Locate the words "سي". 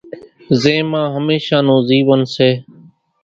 2.33-2.49